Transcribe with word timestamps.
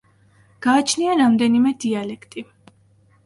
გააჩნია 0.65 1.17
რამდენიმე 1.19 1.73
დიალექტი. 1.85 2.45